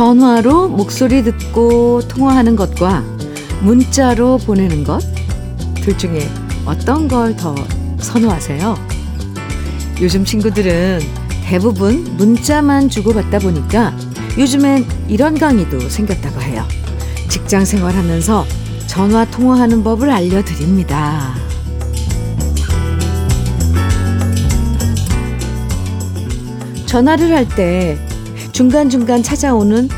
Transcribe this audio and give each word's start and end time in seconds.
전화로 0.00 0.68
목소리 0.70 1.22
듣고 1.22 2.00
통화하는 2.08 2.56
것과 2.56 3.04
문자로 3.60 4.38
보내는 4.38 4.82
것, 4.82 5.02
둘 5.82 5.98
중에 5.98 6.26
어떤 6.64 7.06
걸 7.06 7.36
더 7.36 7.54
선호하세요? 7.98 8.76
요즘 10.00 10.24
친구들은 10.24 11.00
대부분 11.44 12.16
문자만 12.16 12.88
주고받다 12.88 13.40
보니까 13.40 13.94
요즘엔 14.38 14.86
이런 15.06 15.38
강의도 15.38 15.78
생겼다고 15.78 16.40
해요. 16.40 16.66
직장 17.28 17.66
생활하면서 17.66 18.46
전화 18.86 19.26
통화하는 19.26 19.84
법을 19.84 20.08
알려드립니다. 20.08 21.34
전화를 26.86 27.34
할 27.34 27.46
때 27.46 27.98
중간중간 28.60 29.22
찾아오는 29.22 29.88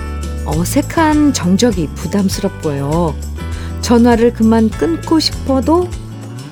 어색한 0.46 1.32
정적이 1.32 1.88
부담스럽고요. 1.96 3.12
전화를 3.80 4.32
그만 4.32 4.70
끊고 4.70 5.18
싶어도 5.18 5.90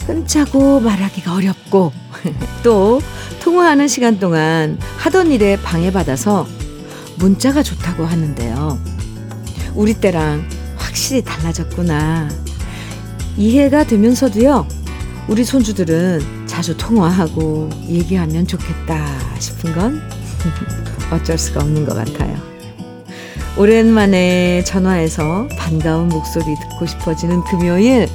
끊자고 0.09 0.81
말하기가 0.81 1.33
어렵고 1.33 1.93
또 2.65 3.01
통화하는 3.45 3.87
시간 3.87 4.19
동안 4.19 4.77
하던 4.97 5.31
일에 5.31 5.57
방해받아서 5.63 6.49
문자가 7.21 7.63
좋다고 7.63 8.05
하는데요. 8.05 8.77
우리 9.77 9.95
때랑 9.95 10.49
확실히 10.79 11.23
달라졌구나. 11.23 12.29
이해가 13.37 13.85
되면서도요, 13.85 14.67
우리 15.29 15.45
손주들은 15.45 16.49
자주 16.49 16.77
통화하고 16.77 17.71
얘기하면 17.87 18.49
좋겠다 18.49 19.07
싶은 19.39 19.73
건 19.73 20.03
어쩔 21.11 21.39
수가 21.39 21.61
없는 21.61 21.85
것 21.85 21.95
같아요. 21.95 22.37
오랜만에 23.57 24.63
전화해서 24.65 25.49
반가운 25.59 26.09
목소리 26.09 26.45
듣고 26.71 26.87
싶어지는 26.87 27.43
금요일, 27.45 28.09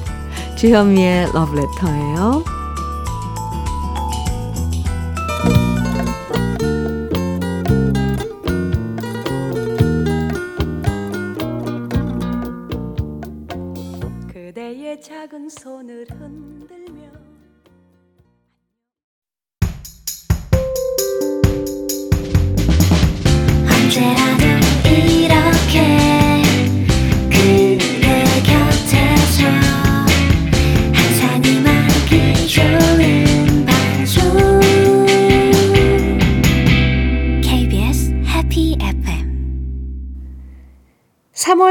주현미의 0.56 1.32
러브레터예요. 1.32 2.55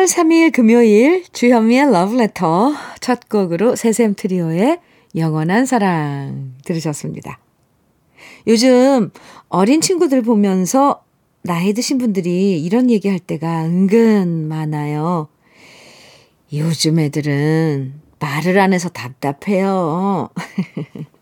3월 0.05 0.07
3일 0.07 0.51
금요일 0.53 1.23
주현미의 1.33 1.91
러브레터 1.91 2.73
첫 2.99 3.27
곡으로 3.27 3.75
새샘 3.75 4.13
트리오의 4.13 4.79
영원한 5.15 5.65
사랑 5.65 6.53
들으셨습니다. 6.63 7.39
요즘 8.45 9.11
어린 9.49 9.81
친구들 9.81 10.21
보면서 10.21 11.03
나이 11.41 11.73
드신 11.73 11.97
분들이 11.97 12.61
이런 12.63 12.91
얘기 12.91 13.09
할 13.09 13.17
때가 13.17 13.65
은근 13.65 14.47
많아요. 14.47 15.27
요즘 16.53 16.99
애들은 16.99 17.93
말을 18.19 18.59
안 18.59 18.73
해서 18.73 18.89
답답해요. 18.89 20.29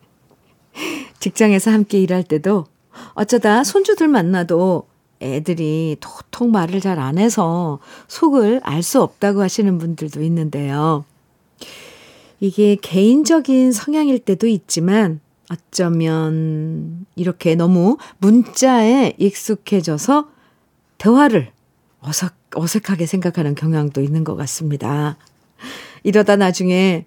직장에서 1.19 1.71
함께 1.71 2.01
일할 2.01 2.23
때도 2.23 2.65
어쩌다 3.13 3.63
손주들 3.63 4.09
만나도 4.09 4.87
애들이 5.23 5.97
도통 5.99 6.51
말을 6.51 6.79
잘 6.81 6.99
안 6.99 7.17
해서 7.17 7.79
속을 8.07 8.61
알 8.63 8.83
수 8.83 9.01
없다고 9.01 9.41
하시는 9.41 9.77
분들도 9.77 10.21
있는데요. 10.23 11.05
이게 12.39 12.75
개인적인 12.75 13.71
성향일 13.71 14.19
때도 14.19 14.47
있지만 14.47 15.21
어쩌면 15.49 17.05
이렇게 17.15 17.55
너무 17.55 17.97
문자에 18.19 19.13
익숙해져서 19.17 20.29
대화를 20.97 21.51
어색, 22.01 22.31
어색하게 22.55 23.05
생각하는 23.05 23.55
경향도 23.55 24.01
있는 24.01 24.23
것 24.23 24.35
같습니다. 24.35 25.17
이러다 26.03 26.35
나중에 26.35 27.05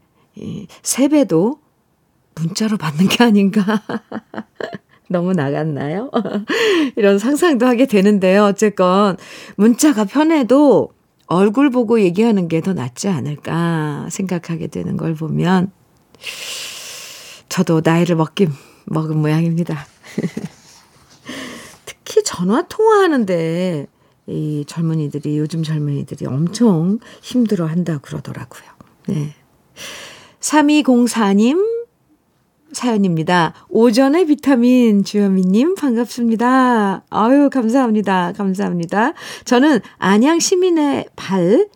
세배도 0.83 1.61
문자로 2.35 2.77
받는 2.79 3.09
게 3.09 3.25
아닌가. 3.25 3.63
너무 5.09 5.33
나갔나요? 5.33 6.11
이런 6.97 7.19
상상도 7.19 7.67
하게 7.67 7.87
되는데요. 7.87 8.45
어쨌건 8.45 9.17
문자가 9.57 10.05
편해도 10.05 10.91
얼굴 11.29 11.71
보고 11.71 12.01
얘기하는 12.01 12.49
게 12.49 12.61
더 12.61 12.73
낫지 12.73 13.09
않을까 13.09 14.09
생각하게 14.11 14.69
되는 14.69 14.97
걸 14.97 15.15
보면 15.15 15.71
저도 17.49 17.81
나이를 17.85 18.17
먹긴 18.17 18.51
먹은 18.87 19.17
모양입니다. 19.19 19.87
특히 21.85 22.23
전화 22.25 22.63
통화하는데 22.69 23.87
이 24.29 24.65
젊은이들이 24.67 25.39
요즘 25.39 25.63
젊은이들이 25.63 26.27
엄청 26.27 26.99
힘들어 27.23 27.67
한다 27.67 27.99
그러더라고요. 27.99 28.65
네. 29.09 29.35
3204님 30.41 31.76
사연입니다. 32.77 33.55
오전에 33.71 34.27
비타민 34.27 35.03
주현미님 35.03 35.77
반갑습니다. 35.77 37.05
아유, 37.09 37.49
감사합니다. 37.51 38.35
감사합니다. 38.37 39.15
저는 39.47 39.81
안양 39.97 40.41
시민의 40.41 41.07
발 41.17 41.69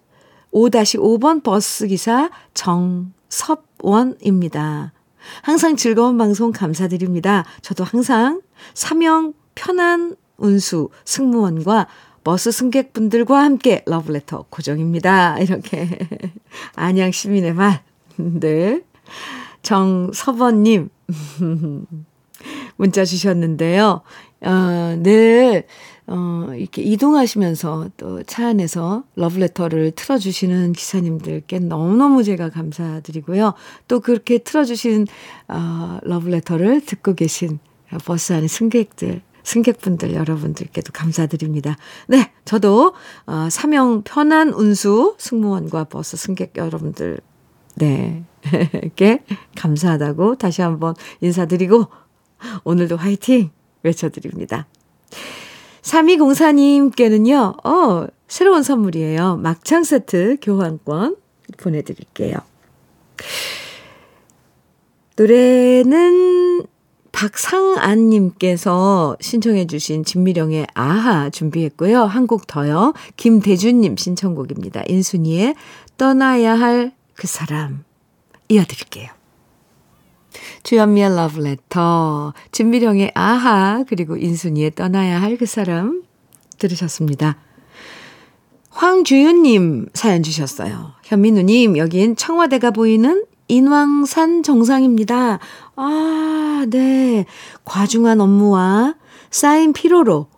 5-5번 0.52 1.42
버스 1.42 1.86
기사 1.86 2.28
정섭원입니다. 2.52 4.92
항상 5.42 5.76
즐거운 5.76 6.18
방송 6.18 6.52
감사드립니다. 6.52 7.46
저도 7.62 7.84
항상 7.84 8.42
사명 8.74 9.32
편한 9.54 10.16
운수 10.36 10.90
승무원과 11.06 11.86
버스 12.24 12.52
승객분들과 12.52 13.42
함께 13.42 13.82
러브레터 13.86 14.44
고정입니다. 14.50 15.38
이렇게 15.38 15.88
안양 16.76 17.12
시민의 17.12 17.54
말. 17.54 17.82
네. 18.16 18.82
정서번님, 19.62 20.88
문자 22.76 23.04
주셨는데요. 23.04 24.02
어, 24.42 24.96
늘, 25.02 25.64
어, 26.06 26.48
이렇게 26.56 26.82
이동하시면서 26.82 27.90
또 27.96 28.22
차 28.26 28.46
안에서 28.48 29.04
러브레터를 29.16 29.92
틀어주시는 29.92 30.72
기사님들께 30.72 31.58
너무너무 31.60 32.24
제가 32.24 32.48
감사드리고요. 32.50 33.54
또 33.86 34.00
그렇게 34.00 34.38
틀어주신, 34.38 35.06
어, 35.48 35.98
러브레터를 36.02 36.80
듣고 36.86 37.14
계신 37.14 37.58
버스 38.04 38.32
안의 38.32 38.48
승객들, 38.48 39.20
승객분들 39.42 40.14
여러분들께도 40.14 40.92
감사드립니다. 40.92 41.76
네, 42.06 42.32
저도, 42.44 42.94
어, 43.26 43.48
사명 43.50 44.02
편한 44.02 44.50
운수 44.52 45.16
승무원과 45.18 45.84
버스 45.84 46.16
승객 46.16 46.56
여러분들, 46.56 47.20
네, 47.76 48.24
께 48.96 49.22
감사하다고 49.56 50.36
다시 50.36 50.62
한번 50.62 50.94
인사드리고 51.20 51.86
오늘도 52.64 52.96
화이팅 52.96 53.50
외쳐드립니다. 53.82 54.66
3204님께는요, 55.82 57.66
어, 57.66 58.06
새로운 58.28 58.62
선물이에요. 58.62 59.36
막창 59.36 59.82
세트 59.84 60.36
교환권 60.42 61.16
보내드릴게요. 61.56 62.36
노래는 65.16 66.64
박상안님께서 67.12 68.68
신청해주신 69.20 70.04
진미령의 70.04 70.66
아하 70.74 71.28
준비했고요. 71.30 72.04
한 72.04 72.26
곡 72.26 72.46
더요. 72.46 72.94
김대준님 73.16 73.96
신청곡입니다. 73.96 74.84
인순이의 74.86 75.54
떠나야 75.98 76.58
할 76.58 76.92
그 77.20 77.26
사람. 77.26 77.84
이어드릴게요. 78.50 79.08
주현미의 80.62 81.16
러브레터, 81.16 82.34
진미령의 82.52 83.12
아하, 83.14 83.84
그리고 83.88 84.16
인순이의 84.16 84.72
떠나야 84.74 85.20
할 85.22 85.36
그 85.38 85.46
사람 85.46 86.02
들으셨습니다. 86.58 87.36
황주윤님 88.70 89.88
사연 89.94 90.22
주셨어요. 90.22 90.92
현민우님, 91.04 91.78
여긴 91.78 92.14
청와대가 92.16 92.70
보이는 92.70 93.24
인왕산 93.48 94.42
정상입니다. 94.42 95.38
아, 95.76 96.66
네. 96.68 97.24
과중한 97.64 98.20
업무와 98.20 98.94
쌓인 99.30 99.72
피로로 99.72 100.28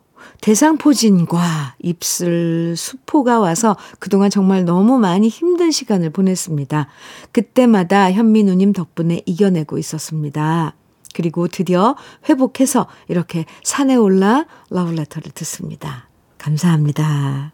대상포진과 0.42 1.76
입술 1.78 2.74
수포가 2.76 3.38
와서 3.38 3.76
그동안 4.00 4.28
정말 4.28 4.64
너무 4.64 4.98
많이 4.98 5.28
힘든 5.28 5.70
시간을 5.70 6.10
보냈습니다. 6.10 6.88
그때마다 7.30 8.10
현미 8.12 8.42
누님 8.42 8.72
덕분에 8.72 9.22
이겨내고 9.24 9.78
있었습니다. 9.78 10.74
그리고 11.14 11.46
드디어 11.46 11.94
회복해서 12.28 12.88
이렇게 13.08 13.46
산에 13.62 13.94
올라 13.94 14.46
러브레터를 14.70 15.30
듣습니다. 15.32 16.08
감사합니다. 16.38 17.52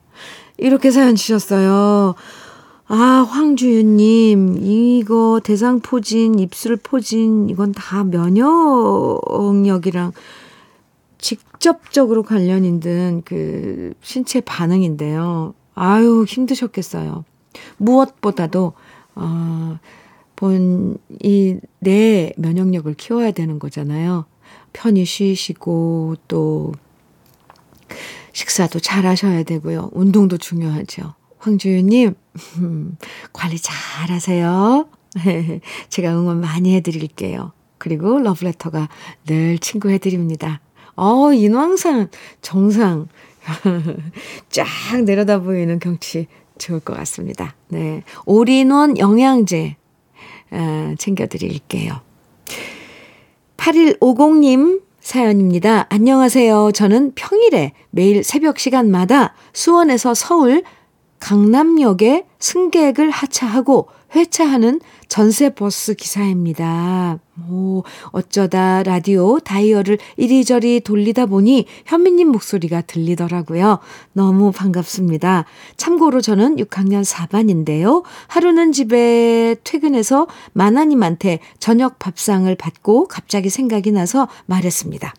이렇게 0.57 0.91
사연 0.91 1.15
주셨어요. 1.15 2.15
아, 2.87 3.27
황주윤님, 3.29 4.61
이거 4.63 5.43
대상포진, 5.45 6.39
입술포진, 6.39 7.51
이건 7.51 7.73
다 7.73 8.03
면역력이랑 8.05 8.43
직접적으로 11.19 12.23
관련 12.23 12.65
있는 12.65 13.23
그 13.25 13.93
신체 14.01 14.41
반응인데요. 14.41 15.55
아유, 15.75 16.25
힘드셨겠어요. 16.27 17.25
무엇보다도, 17.77 18.73
어, 19.15 19.79
본, 20.37 20.99
이, 21.23 21.59
내 21.81 22.33
면역력을 22.37 22.93
키워야 22.95 23.33
되는 23.33 23.59
거잖아요. 23.59 24.27
편히 24.73 25.05
쉬시고, 25.05 26.17
또, 26.29 26.73
식사도 28.33 28.79
잘 28.81 29.07
하셔야 29.07 29.43
되고요. 29.43 29.91
운동도 29.93 30.37
중요하죠. 30.37 31.15
황주윤님, 31.39 32.15
관리 33.33 33.59
잘 33.59 34.11
하세요. 34.11 34.89
제가 35.89 36.17
응원 36.17 36.41
많이 36.41 36.75
해드릴게요. 36.77 37.53
그리고 37.79 38.19
러브레터가 38.19 38.89
늘 39.27 39.59
친구 39.59 39.91
해드립니다. 39.91 40.61
어, 40.99 41.33
인왕산 41.33 42.11
정상 42.43 43.07
쫙 44.51 44.67
내려다 45.05 45.41
보이는 45.41 45.79
경치 45.79 46.27
좋을 46.59 46.81
것 46.81 46.97
같습니다. 46.99 47.55
네. 47.69 48.03
올인원 48.27 48.99
영양제 48.99 49.77
아, 50.51 50.95
챙겨드릴게요. 50.99 52.01
8150님 53.57 54.83
사연입니다. 54.99 55.87
안녕하세요. 55.89 56.73
저는 56.73 57.13
평일에 57.15 57.75
매일 57.91 58.25
새벽 58.25 58.59
시간마다 58.59 59.35
수원에서 59.53 60.15
서울 60.15 60.65
강남역에 61.21 62.27
승객을 62.41 63.11
하차하고 63.11 63.89
회차하는 64.17 64.81
전세버스 65.07 65.95
기사입니다. 65.95 67.21
오, 67.49 67.85
어쩌다 68.07 68.83
라디오 68.83 69.39
다이얼을 69.39 69.99
이리저리 70.17 70.81
돌리다 70.81 71.27
보니 71.27 71.67
현미님 71.87 72.29
목소리가 72.29 72.83
들리더라고요. 72.83 73.79
너무 74.13 74.51
반갑습니다. 74.53 75.45
참고로 75.77 76.21
저는 76.21 76.57
6학년 76.57 77.05
4반인데요. 77.05 78.03
하루는 78.27 78.73
집에 78.73 79.57
퇴근해서 79.65 80.27
마나님한테 80.53 81.39
저녁 81.59 81.99
밥상을 81.99 82.53
받고 82.57 83.09
갑자기 83.09 83.51
생각이 83.51 83.93
나서 83.93 84.29
말했습니다. 84.47 85.15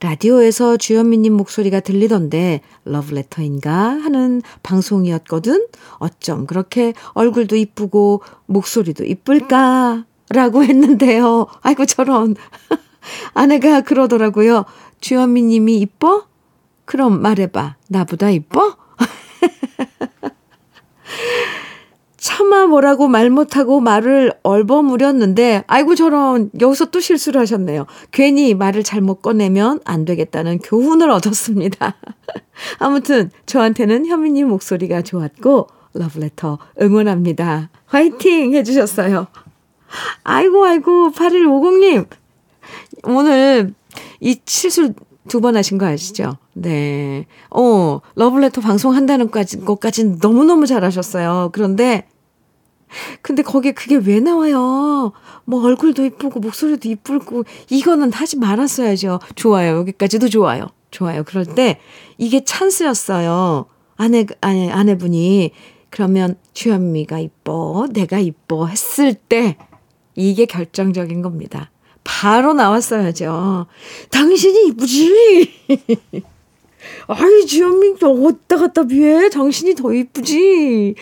라디오에서 0.00 0.76
주현미님 0.76 1.32
목소리가 1.32 1.80
들리던데 1.80 2.60
러브레터인가 2.84 3.72
하는 3.72 4.42
방송이었거든. 4.62 5.66
어쩜 5.94 6.46
그렇게 6.46 6.92
얼굴도 7.14 7.56
이쁘고 7.56 8.22
목소리도 8.46 9.04
이쁠까? 9.04 10.04
라고 10.34 10.64
했는데요. 10.64 11.46
아이고 11.62 11.86
저런. 11.86 12.34
아내가 13.34 13.80
그러더라고요. 13.80 14.64
주현미 15.00 15.42
님이 15.42 15.78
이뻐? 15.78 16.26
그럼 16.84 17.22
말해봐. 17.22 17.76
나보다 17.88 18.30
이뻐? 18.30 18.76
차마 22.16 22.66
뭐라고 22.66 23.06
말 23.06 23.28
못하고 23.28 23.80
말을 23.80 24.32
얼버무렸는데, 24.42 25.64
아이고, 25.66 25.94
저런, 25.94 26.50
여기서 26.58 26.86
또 26.86 26.98
실수를 26.98 27.38
하셨네요. 27.42 27.84
괜히 28.12 28.54
말을 28.54 28.82
잘못 28.82 29.20
꺼내면 29.20 29.80
안 29.84 30.06
되겠다는 30.06 30.60
교훈을 30.60 31.10
얻었습니다. 31.10 31.94
아무튼, 32.80 33.30
저한테는 33.44 34.06
현미님 34.06 34.48
목소리가 34.48 35.02
좋았고, 35.02 35.68
러브레터 35.92 36.58
응원합니다. 36.80 37.68
화이팅! 37.84 38.54
해주셨어요. 38.54 39.26
아이고, 40.22 40.64
아이고, 40.64 41.10
8150님. 41.12 42.06
오늘 43.04 43.74
이 44.20 44.40
실수 44.46 44.92
두 45.28 45.40
번 45.40 45.56
하신 45.56 45.78
거 45.78 45.86
아시죠? 45.86 46.36
네. 46.52 47.26
어, 47.50 48.00
러블레터 48.14 48.60
방송한다는 48.60 49.30
것까지 49.30 50.04
너무너무 50.20 50.66
잘하셨어요. 50.66 51.50
그런데 51.52 52.06
근데 53.22 53.42
거기에 53.42 53.72
그게 53.72 53.96
왜 53.96 54.20
나와요? 54.20 55.12
뭐 55.44 55.64
얼굴도 55.64 56.04
이쁘고 56.04 56.40
목소리도 56.40 56.88
이쁘고 56.88 57.44
이거는 57.70 58.12
하지 58.12 58.36
말았어야죠. 58.38 59.18
좋아요. 59.34 59.78
여기까지도 59.78 60.28
좋아요. 60.28 60.66
좋아요. 60.90 61.24
그럴 61.24 61.44
때 61.44 61.80
이게 62.18 62.44
찬스였어요. 62.44 63.66
아내 63.96 64.26
아내 64.40 64.70
아내분이 64.70 65.52
그러면 65.90 66.36
주현미가 66.52 67.18
이뻐, 67.20 67.86
내가 67.92 68.18
이뻐 68.18 68.66
했을 68.66 69.14
때 69.14 69.56
이게 70.14 70.46
결정적인 70.46 71.22
겁니다. 71.22 71.70
바로 72.04 72.52
나왔어야죠. 72.52 73.66
당신이 74.10 74.68
이쁘지? 74.68 75.50
아이, 77.08 77.46
주현미, 77.46 77.96
어디다 78.02 78.56
갖다 78.56 78.82
비해? 78.84 79.30
당신이 79.30 79.74
더 79.74 79.92
이쁘지? 79.92 80.94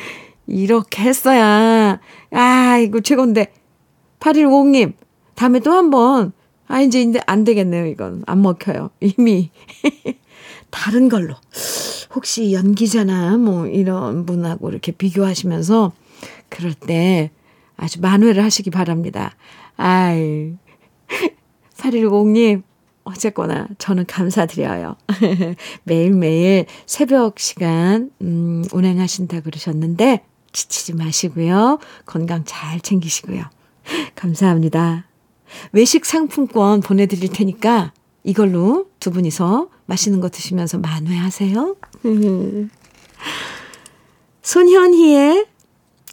이렇게 0.47 1.03
했어야, 1.03 2.01
아, 2.31 2.79
이거 2.79 3.01
최고인데. 3.01 3.53
8150님, 4.21 4.93
다음에 5.35 5.59
또 5.61 5.73
한 5.73 5.91
번, 5.91 6.33
아, 6.69 6.81
이제, 6.81 7.03
이제 7.03 7.21
안 7.27 7.43
되겠네요, 7.45 7.87
이건. 7.87 8.23
안 8.27 8.43
먹혀요. 8.43 8.91
이미. 9.01 9.51
다른 10.71 11.09
걸로. 11.09 11.35
혹시 12.15 12.53
연기자나 12.53 13.37
뭐 13.39 13.67
이런 13.67 14.25
분하고 14.27 14.71
이렇게 14.71 14.93
비교하시면서 14.93 15.93
그럴 16.49 16.75
때 16.75 17.31
아주 17.77 18.01
만회를 18.01 18.43
하시기 18.45 18.71
바랍니다. 18.71 19.35
아이. 19.77 20.55
8150님, 21.77 22.63
어쨌거나 23.05 23.67
저는 23.79 24.07
감사드려요. 24.07 24.97
매일매일 25.85 26.67
새벽 26.87 27.39
시간, 27.39 28.11
음, 28.21 28.65
운행하신다 28.73 29.41
그러셨는데, 29.41 30.25
지치지 30.53 30.95
마시고요. 30.95 31.79
건강 32.07 32.45
잘 32.45 32.81
챙기시고요. 32.81 33.43
감사합니다. 34.15 35.07
외식 35.73 36.05
상품권 36.05 36.81
보내드릴 36.81 37.31
테니까 37.31 37.93
이걸로 38.25 38.87
두 39.01 39.11
분이서 39.11 39.69
맛있는 39.87 40.21
거 40.21 40.29
드시면서 40.29 40.79
만회하세요. 40.79 41.77
손현희의 44.43 45.47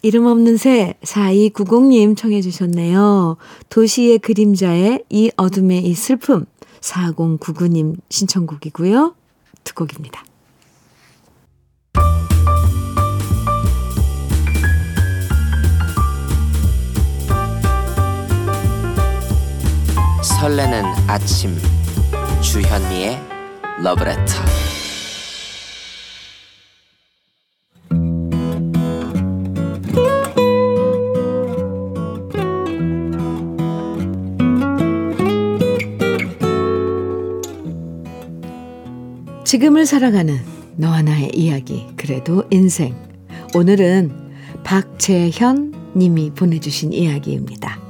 이름 0.02 0.26
없는 0.26 0.56
새 0.56 0.94
4290님 1.02 2.16
청해 2.16 2.40
주셨네요. 2.40 3.36
도시의 3.68 4.18
그림자의 4.18 5.04
이 5.10 5.30
어둠의 5.36 5.84
이 5.84 5.94
슬픔 5.94 6.46
4099님 6.80 7.96
신청곡이고요. 8.08 9.14
두 9.64 9.74
곡입니다. 9.74 10.24
설레는 20.22 20.84
아침 21.06 21.54
주현미의 22.40 23.20
러브레터 23.82 24.69
지금을 39.50 39.84
살아가는 39.84 40.38
너와 40.76 41.02
나의 41.02 41.32
이야기 41.34 41.88
그래도 41.96 42.44
인생 42.50 42.94
오늘은 43.52 44.12
박재현 44.62 45.92
님이 45.96 46.30
보내주신 46.30 46.92
이야기입니다. 46.92 47.80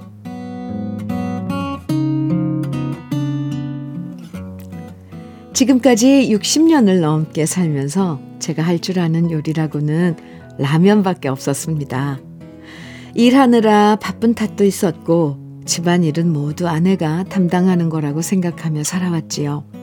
지금까지 5.52 6.30
60년을 6.32 7.00
넘게 7.00 7.44
살면서 7.44 8.22
제가 8.38 8.62
할 8.62 8.78
줄 8.78 8.98
아는 8.98 9.30
요리라고는 9.30 10.16
라면밖에 10.56 11.28
없었습니다. 11.28 12.20
일하느라 13.14 13.96
바쁜 13.96 14.32
탓도 14.32 14.64
있었고 14.64 15.36
집안일은 15.66 16.32
모두 16.32 16.68
아내가 16.68 17.24
담당하는 17.24 17.90
거라고 17.90 18.22
생각하며 18.22 18.82
살아왔지요. 18.82 19.79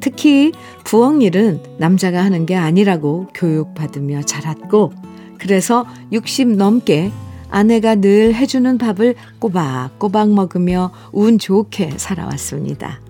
특히 0.00 0.52
부엌 0.84 1.22
일은 1.22 1.62
남자가 1.78 2.24
하는 2.24 2.46
게 2.46 2.54
아니라고 2.56 3.28
교육받으며 3.34 4.22
자랐고, 4.22 4.92
그래서 5.38 5.86
60 6.12 6.56
넘게 6.56 7.10
아내가 7.50 7.96
늘 7.96 8.34
해주는 8.34 8.78
밥을 8.78 9.16
꼬박꼬박 9.38 10.30
먹으며 10.30 10.92
운 11.12 11.38
좋게 11.38 11.94
살아왔습니다. 11.96 13.00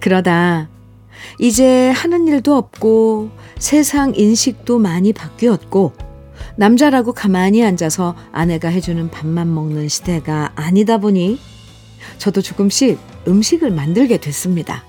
그러다 0.00 0.68
이제 1.38 1.90
하는 1.90 2.28
일도 2.28 2.54
없고 2.56 3.30
세상 3.58 4.14
인식도 4.14 4.78
많이 4.78 5.12
바뀌었고 5.12 5.92
남자라고 6.56 7.12
가만히 7.12 7.64
앉아서 7.64 8.14
아내가 8.32 8.68
해주는 8.68 9.10
밥만 9.10 9.52
먹는 9.54 9.88
시대가 9.88 10.52
아니다 10.56 10.98
보니 10.98 11.38
저도 12.18 12.42
조금씩 12.42 12.98
음식을 13.26 13.70
만들게 13.70 14.18
됐습니다. 14.18 14.84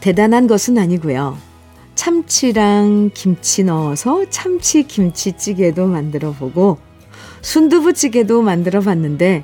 대단한 0.00 0.46
것은 0.46 0.78
아니고요. 0.78 1.36
참치랑 1.94 3.10
김치 3.14 3.64
넣어서 3.64 4.24
참치 4.30 4.84
김치찌개도 4.84 5.86
만들어 5.86 6.32
보고 6.32 6.78
순두부찌개도 7.42 8.42
만들어 8.42 8.80
봤는데 8.80 9.42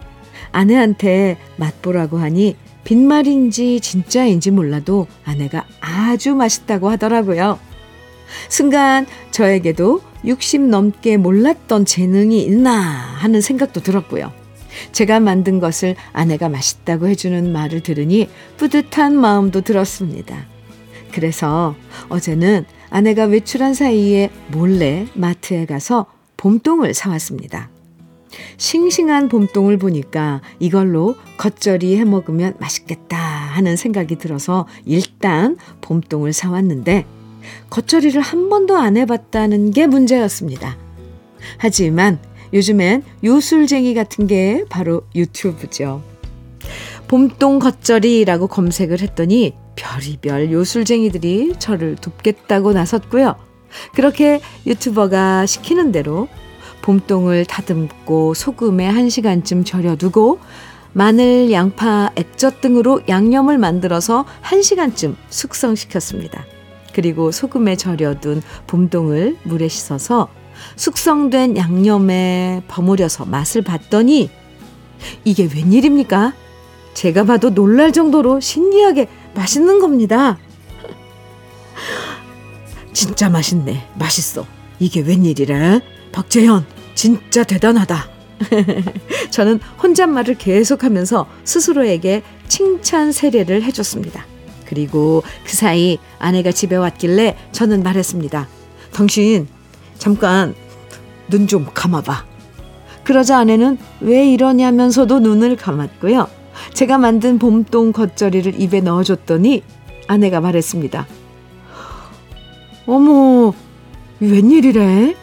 아내한테 0.53 1.37
맛보라고 1.57 2.19
하니 2.19 2.57
빈말인지 2.85 3.81
진짜인지 3.81 4.51
몰라도 4.53 5.07
아내가 5.25 5.65
아주 5.81 6.35
맛있다고 6.35 6.91
하더라고요. 6.91 7.59
순간 8.49 9.07
저에게도 9.31 10.01
60 10.25 10.63
넘게 10.69 11.17
몰랐던 11.17 11.85
재능이 11.85 12.43
있나 12.43 12.73
하는 12.73 13.41
생각도 13.41 13.83
들었고요. 13.83 14.44
제가 14.93 15.21
만든 15.21 15.61
것을 15.61 15.97
아내가 16.13 16.49
맛있다고 16.49 17.09
해주는 17.09 17.53
말을 17.53 17.81
들으니 17.83 18.29
뿌듯한 18.57 19.17
마음도 19.17 19.61
들었습니다. 19.61 20.47
그래서 21.13 21.75
어제는 22.09 22.65
아내가 22.91 23.25
외출한 23.25 23.75
사이에 23.75 24.31
몰래 24.49 25.07
마트에 25.15 25.67
가서 25.67 26.07
봄동을 26.37 26.95
사왔습니다. 26.95 27.71
싱싱한 28.57 29.29
봄동을 29.29 29.79
보니까 29.79 30.41
이걸로 30.59 31.15
겉절이 31.39 31.97
해 31.97 32.05
먹으면 32.05 32.55
맛있겠다 32.59 33.17
하는 33.17 33.77
생각이 33.77 34.17
들어서 34.17 34.67
일단 34.85 35.57
봄동을 35.81 36.33
사왔는데 36.33 37.07
겉절이를 37.71 38.21
한 38.21 38.49
번도 38.49 38.77
안 38.77 38.97
해봤다는 38.97 39.71
게 39.71 39.87
문제였습니다. 39.87 40.77
하지만 41.59 42.19
요즘엔 42.55 43.03
요술쟁이 43.25 43.95
같은 43.95 44.27
게 44.27 44.65
바로 44.71 45.03
유튜브죠. 45.15 46.03
봄동 47.09 47.59
겉절이라고 47.59 48.47
검색을 48.47 49.01
했더니 49.01 49.55
별이별 49.77 50.53
요술쟁이들이 50.53 51.55
저를 51.59 51.97
돕겠다고 51.97 52.73
나섰고요. 52.73 53.35
그렇게 53.95 54.41
유튜버가 54.67 55.47
시키는 55.47 55.93
대로 55.93 56.29
봄동을 56.83 57.45
다듬고 57.45 58.35
소금에 58.35 58.91
1시간쯤 58.91 59.67
절여두고 59.67 60.39
마늘, 60.93 61.51
양파, 61.51 62.11
액젓 62.15 62.61
등으로 62.61 63.01
양념을 63.09 63.59
만들어서 63.59 64.25
1시간쯤 64.43 65.17
숙성시켰습니다. 65.29 66.45
그리고 66.95 67.33
소금에 67.33 67.75
절여둔 67.75 68.43
봄동을 68.69 69.37
물에 69.43 69.67
씻어서 69.67 70.29
숙성된 70.77 71.57
양념에 71.57 72.63
버무려서 72.69 73.25
맛을 73.25 73.63
봤더니 73.63 74.31
이게 75.25 75.49
웬일입니까? 75.53 76.33
제가 76.95 77.25
봐도 77.25 77.51
놀랄 77.51 77.93
정도로 77.93 78.41
신기하게 78.41 79.09
맛있는 79.35 79.81
겁니다. 79.81 80.39
진짜 82.93 83.29
맛있네. 83.29 83.89
맛있어. 83.99 84.47
이게 84.79 85.01
웬일이래? 85.01 85.81
박재현, 86.13 86.65
진짜 86.95 87.43
대단하다. 87.43 88.09
저는 89.31 89.61
혼잣말을 89.83 90.37
계속하면서 90.37 91.27
스스로에게 91.45 92.23
칭찬 92.49 93.13
세례를 93.13 93.63
해줬습니다. 93.65 94.27
그리고 94.67 95.23
그 95.45 95.55
사이 95.55 95.99
아내가 96.19 96.53
집에 96.53 96.77
왔길래 96.77 97.37
저는 97.53 97.83
말했습니다. 97.83 98.49
당신, 98.93 99.49
잠깐 99.99 100.55
눈 101.29 101.47
좀 101.47 101.67
감아봐. 101.73 102.25
그러자 103.05 103.39
아내는 103.39 103.79
왜 104.01 104.31
이러냐면서도 104.31 105.21
눈을 105.21 105.57
감았고요. 105.57 106.27
제가 106.73 106.99
만든 106.99 107.39
봄동 107.39 107.93
겉절이를 107.93 108.61
입에 108.61 108.81
넣어줬더니 108.81 109.63
아내가 110.07 110.41
말했습니다. 110.41 111.07
어머, 112.87 113.53
웬일이래? 114.21 115.15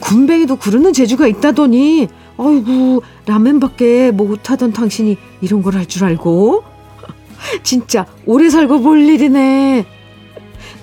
군뱅이도 0.00 0.56
구르는 0.56 0.92
재주가 0.92 1.26
있다더니 1.26 2.08
아이고 2.38 3.02
라면밖에 3.26 4.10
못하던 4.12 4.72
당신이 4.72 5.16
이런 5.40 5.62
걸 5.62 5.74
할 5.76 5.86
줄 5.86 6.04
알고 6.04 6.62
진짜 7.62 8.06
오래 8.26 8.48
살고 8.48 8.80
볼 8.80 9.00
일이네 9.00 9.86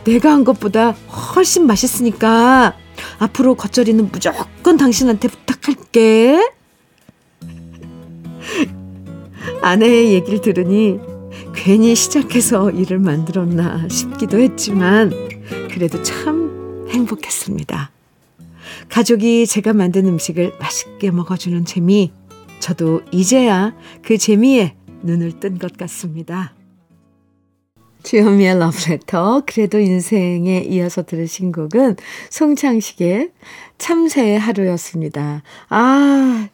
내가 0.03 0.31
한 0.31 0.43
것보다 0.43 0.91
훨씬 0.91 1.65
맛있으니까 1.65 2.73
앞으로 3.19 3.55
겉절이는 3.55 4.09
무조건 4.11 4.77
당신한테 4.77 5.27
부탁할게 5.27 6.51
아내의 9.61 10.13
얘기를 10.13 10.41
들으니 10.41 10.99
괜히 11.53 11.95
시작해서 11.95 12.71
일을 12.71 12.99
만들었나 12.99 13.87
싶기도 13.89 14.39
했지만 14.39 15.11
그래도 15.71 16.01
참 16.03 16.87
행복했습니다. 16.89 17.91
가족이 18.89 19.47
제가 19.47 19.73
만든 19.73 20.05
음식을 20.07 20.53
맛있게 20.59 21.11
먹어주는 21.11 21.65
재미, 21.65 22.11
저도 22.59 23.01
이제야 23.11 23.75
그 24.01 24.17
재미에 24.17 24.75
눈을 25.03 25.39
뜬 25.39 25.59
것 25.59 25.77
같습니다. 25.77 26.54
주현미의 28.05 28.59
러브레터, 28.59 29.41
그래도 29.47 29.79
인생에 29.79 30.59
이어서 30.69 31.03
들으신 31.03 31.51
곡은 31.51 31.97
송창식의 32.29 33.31
참새의 33.79 34.37
하루였습니다. 34.37 35.41
아, 35.69 36.47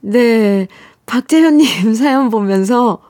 네. 0.00 0.68
박재현님 1.06 1.94
사연 1.98 2.30
보면서 2.30 3.02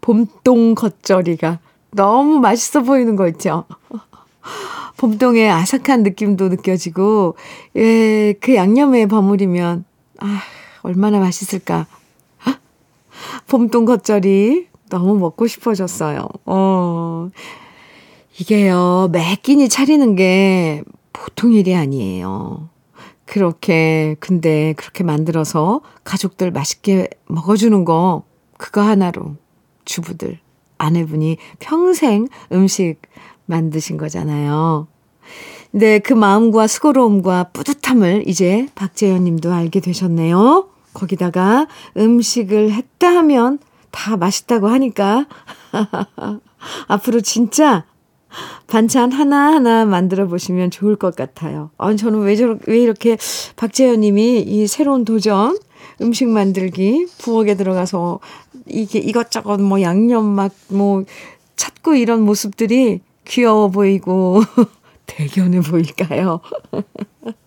봄동 0.00 0.74
겉절이가 0.74 1.60
너무 1.92 2.40
맛있어 2.40 2.82
보이는 2.82 3.14
거 3.14 3.28
있죠? 3.28 3.64
봄동의 4.98 5.48
아삭한 5.48 6.02
느낌도 6.02 6.48
느껴지고, 6.48 7.36
예, 7.76 8.34
그 8.40 8.56
양념에 8.56 9.06
버무리면, 9.06 9.84
아, 10.18 10.40
얼마나 10.82 11.20
맛있을까. 11.20 11.86
봄동 13.46 13.84
겉절이 13.84 14.71
너무 14.92 15.18
먹고 15.18 15.46
싶어졌어요. 15.46 16.28
어, 16.44 17.30
이게요, 18.38 19.08
매 19.10 19.36
끼니 19.36 19.70
차리는 19.70 20.16
게 20.16 20.82
보통 21.14 21.54
일이 21.54 21.74
아니에요. 21.74 22.68
그렇게, 23.24 24.16
근데 24.20 24.74
그렇게 24.76 25.02
만들어서 25.02 25.80
가족들 26.04 26.50
맛있게 26.50 27.08
먹어주는 27.26 27.86
거, 27.86 28.24
그거 28.58 28.82
하나로 28.82 29.36
주부들, 29.86 30.38
아내분이 30.76 31.38
평생 31.58 32.28
음식 32.52 32.96
만드신 33.46 33.96
거잖아요. 33.96 34.88
근데 35.70 36.00
그 36.00 36.12
마음과 36.12 36.66
수고로움과 36.66 37.44
뿌듯함을 37.54 38.24
이제 38.26 38.66
박재현 38.74 39.24
님도 39.24 39.50
알게 39.50 39.80
되셨네요. 39.80 40.68
거기다가 40.92 41.66
음식을 41.96 42.72
했다 42.72 43.08
하면 43.08 43.58
다 43.92 44.16
맛있다고 44.16 44.66
하니까 44.68 45.26
앞으로 46.88 47.20
진짜 47.20 47.84
반찬 48.66 49.12
하나하나 49.12 49.84
만들어 49.84 50.26
보시면 50.26 50.70
좋을 50.70 50.96
것 50.96 51.14
같아요. 51.14 51.70
아, 51.78 51.94
저는 51.94 52.20
왜, 52.22 52.34
저러, 52.34 52.56
왜 52.66 52.80
이렇게 52.80 53.16
박재현 53.56 54.00
님이 54.00 54.40
이 54.40 54.66
새로운 54.66 55.04
도전 55.04 55.56
음식 56.00 56.26
만들기 56.28 57.06
부엌에 57.18 57.56
들어가서 57.56 58.18
이게 58.66 58.98
이것저것 58.98 59.60
뭐 59.60 59.80
양념 59.80 60.24
막 60.24 60.52
뭐 60.68 61.04
찾고 61.56 61.94
이런 61.94 62.22
모습들이 62.22 63.00
귀여워 63.24 63.68
보이고 63.68 64.42
대견해 65.06 65.60
보일까요? 65.60 66.40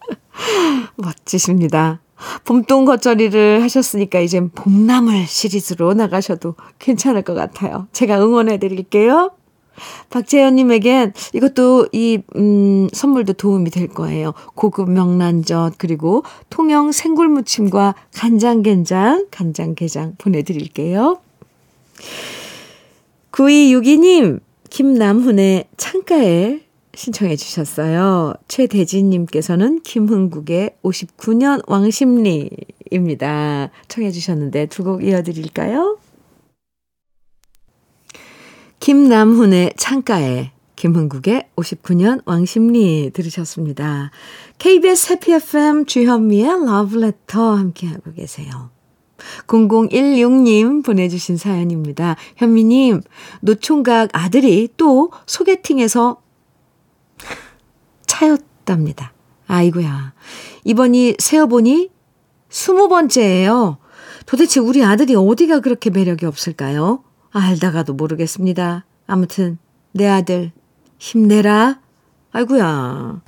멋지십니다. 0.95 1.99
봄동 2.43 2.85
겉절이를 2.85 3.63
하셨으니까 3.63 4.19
이젠 4.19 4.49
봄나물 4.49 5.25
시리즈로 5.27 5.93
나가셔도 5.93 6.55
괜찮을 6.79 7.21
것 7.21 7.33
같아요. 7.33 7.87
제가 7.91 8.23
응원해 8.23 8.57
드릴게요. 8.57 9.31
박재현님에겐 10.09 11.13
이것도 11.33 11.89
이, 11.91 12.19
음, 12.35 12.87
선물도 12.93 13.33
도움이 13.33 13.69
될 13.71 13.87
거예요. 13.87 14.33
고급 14.55 14.89
명란젓, 14.89 15.75
그리고 15.77 16.23
통영 16.49 16.91
생굴무침과 16.91 17.95
간장게장, 18.13 19.27
간장게장 19.31 20.15
보내드릴게요. 20.17 21.19
9262님, 23.31 24.39
김남훈의 24.69 25.65
창가에 25.77 26.64
신청해 26.95 27.35
주셨어요. 27.35 28.33
최대진님께서는 28.47 29.81
김흥국의 29.81 30.71
59년 30.83 31.61
왕십리입니다. 31.67 33.69
청해 33.87 34.11
주셨는데 34.11 34.67
두 34.67 34.83
곡 34.83 35.03
이어드릴까요? 35.03 35.97
김남훈의 38.79 39.73
창가에 39.77 40.51
김흥국의 40.75 41.47
59년 41.55 42.21
왕십리 42.25 43.11
들으셨습니다. 43.13 44.11
KBS 44.59 45.13
해피 45.13 45.33
FM 45.33 45.85
주현미의 45.85 46.65
러브레터 46.65 47.55
함께하고 47.55 48.13
계세요. 48.13 48.69
0016님 49.47 50.85
보내주신 50.85 51.37
사연입니다. 51.37 52.15
현미님, 52.35 53.01
노총각 53.41 54.09
아들이 54.13 54.67
또 54.77 55.11
소개팅에서 55.25 56.21
차였답니다. 58.15 59.11
아이고야. 59.47 60.13
이번이 60.63 61.15
세어보니 61.19 61.89
스무 62.49 62.87
번째예요. 62.87 63.77
도대체 64.25 64.59
우리 64.59 64.83
아들이 64.83 65.15
어디가 65.15 65.59
그렇게 65.59 65.89
매력이 65.89 66.25
없을까요? 66.25 67.03
알다가도 67.31 67.93
모르겠습니다. 67.93 68.85
아무튼 69.07 69.57
내 69.91 70.07
아들 70.07 70.51
힘내라. 70.97 71.79
아이고야. 72.31 73.21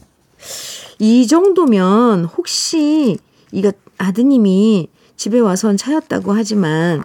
이 1.00 1.28
정도면 1.28 2.26
혹시 2.26 3.18
이거 3.52 3.72
아드님이 3.98 4.90
집에 5.18 5.40
와선 5.40 5.76
차였다고 5.78 6.32
하지만 6.34 7.04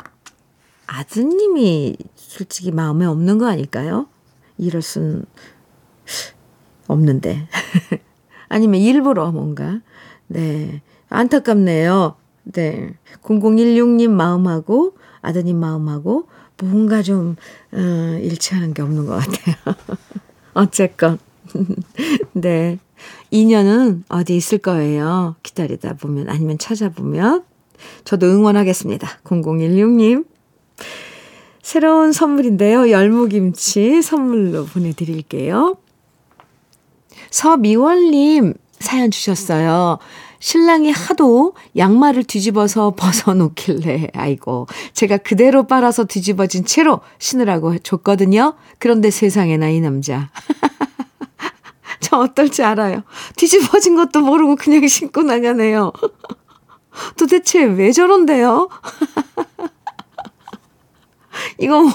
아드님이 0.87 1.97
솔직히 2.15 2.71
마음에 2.71 3.07
없는 3.07 3.39
거 3.39 3.47
아닐까요? 3.47 4.07
이럴 4.57 4.83
순 4.83 5.25
없는데. 6.87 7.49
아니면 8.49 8.81
일부러 8.81 9.31
뭔가. 9.33 9.81
네. 10.27 10.83
안타깝네요. 11.09 12.17
네. 12.45 12.95
0016님 13.23 14.11
마음하고 14.11 14.95
아드님 15.21 15.59
마음하고 15.59 16.29
뭔가 16.63 17.03
좀, 17.03 17.37
어, 17.73 18.19
일치하는 18.21 18.75
게 18.75 18.83
없는 18.83 19.07
것 19.07 19.15
같아요. 19.15 19.57
어쨌건. 20.55 21.19
네. 22.33 22.79
인연은 23.31 24.05
어디 24.09 24.37
있을 24.37 24.59
거예요. 24.59 25.35
기다리다 25.43 25.95
보면, 25.95 26.29
아니면 26.29 26.59
찾아보면. 26.59 27.45
저도 28.05 28.27
응원하겠습니다. 28.27 29.09
0016님. 29.25 30.25
새로운 31.63 32.13
선물인데요. 32.13 32.91
열무김치 32.91 34.03
선물로 34.03 34.67
보내드릴게요. 34.67 35.77
서미월님 37.33 38.55
사연 38.79 39.11
주셨어요. 39.11 39.99
신랑이 40.39 40.91
하도 40.91 41.55
양말을 41.77 42.25
뒤집어서 42.25 42.93
벗어놓길래, 42.99 44.09
아이고, 44.15 44.67
제가 44.93 45.17
그대로 45.19 45.67
빨아서 45.67 46.05
뒤집어진 46.05 46.65
채로 46.65 47.01
신으라고 47.19 47.79
줬거든요. 47.79 48.55
그런데 48.79 49.11
세상에나 49.11 49.69
이 49.71 49.81
남자. 49.81 50.31
저 52.01 52.19
어떨지 52.19 52.65
알아요. 52.65 53.03
뒤집어진 53.37 53.97
것도 53.97 54.21
모르고 54.21 54.57
그냥 54.57 54.87
신고 54.89 55.23
나가네요. 55.23 55.93
도대체 57.17 57.63
왜 57.65 57.93
저런데요? 57.93 58.69
이거 61.59 61.83
뭐. 61.83 61.93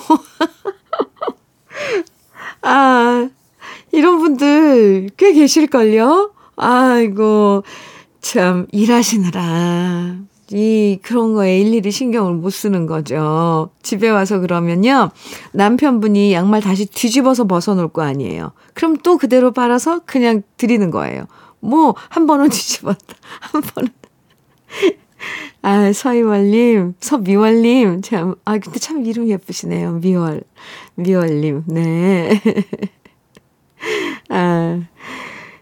아, 2.61 3.29
이런 3.91 4.19
분들 4.19 5.09
꽤 5.17 5.33
계실걸요? 5.33 6.31
아이고, 6.55 7.63
참, 8.21 8.67
일하시느라. 8.71 10.17
이, 10.51 10.99
그런 11.01 11.33
거에 11.33 11.59
일일이 11.59 11.91
신경을 11.91 12.33
못 12.33 12.49
쓰는 12.51 12.85
거죠. 12.85 13.69
집에 13.83 14.09
와서 14.09 14.39
그러면요. 14.39 15.11
남편분이 15.53 16.33
양말 16.33 16.61
다시 16.61 16.85
뒤집어서 16.85 17.45
벗어놓을 17.45 17.89
거 17.89 18.01
아니에요. 18.01 18.53
그럼 18.73 18.97
또 19.03 19.17
그대로 19.17 19.51
빨아서 19.51 20.01
그냥 20.05 20.43
드리는 20.55 20.89
거예요. 20.89 21.25
뭐, 21.59 21.95
한 22.09 22.27
번은 22.27 22.49
뒤집었다. 22.49 23.15
한 23.39 23.61
번은. 23.61 23.89
아, 25.61 25.91
서희월님, 25.91 26.93
서미월님, 26.99 28.01
참, 28.01 28.35
아, 28.45 28.57
근데 28.57 28.79
참 28.79 29.05
이름 29.05 29.27
예쁘시네요. 29.27 29.93
미월, 29.93 30.43
미월님, 30.95 31.63
네. 31.67 32.41
아, 34.29 34.81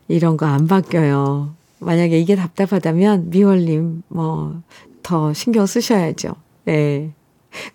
이런 0.07 0.37
거 0.37 0.45
안 0.45 0.67
바뀌어요. 0.67 1.55
만약에 1.79 2.19
이게 2.19 2.35
답답하다면 2.35 3.29
미월님 3.29 4.03
뭐 4.07 4.61
더 5.05 5.33
신경 5.33 5.67
쓰셔야죠. 5.67 6.33
네. 6.65 7.13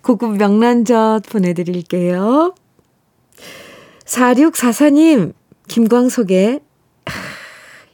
고급 0.03 0.37
명란젓 0.37 1.22
보내드릴게요. 1.31 2.55
4644님, 4.05 5.33
김광석의 5.68 6.61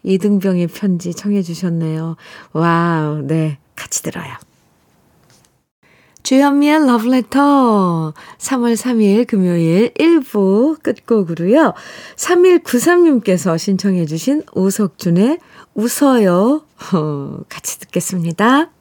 이등병의 0.04 0.68
편지 0.68 1.12
청해 1.12 1.42
주셨네요. 1.42 2.16
와우, 2.54 3.20
네. 3.26 3.58
같이 3.74 4.02
들어요. 4.02 4.32
주현미의 6.26 6.88
러브레터 6.88 8.12
3월 8.38 8.74
3일 8.74 9.28
금요일 9.28 9.94
1부 9.94 10.82
끝곡으로요. 10.82 11.72
3193님께서 12.16 13.56
신청해 13.56 14.06
주신 14.06 14.42
우석준의 14.52 15.38
웃어요. 15.74 16.64
어, 16.92 17.38
같이 17.48 17.78
듣겠습니다. 17.78 18.72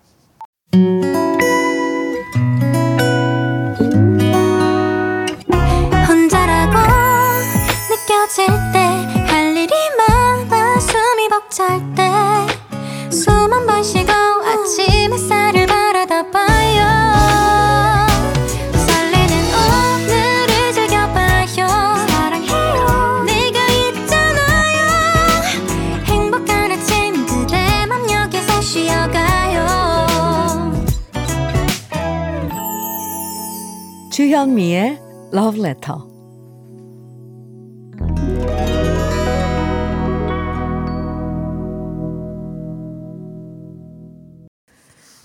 주현미의 34.36 35.00
러브레터 35.32 36.10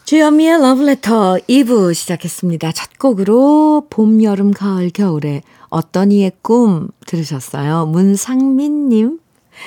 주현미의 0.05 0.61
러브레터 0.61 1.39
2부 1.49 1.93
시작했습니다. 1.93 2.71
첫 2.71 3.01
곡으로 3.01 3.89
봄, 3.91 4.23
여름, 4.23 4.53
가을, 4.53 4.91
겨울에 4.91 5.43
어떤 5.71 6.13
이의 6.13 6.31
꿈 6.41 6.91
들으셨어요. 7.09 7.87
문상민님 7.87 9.19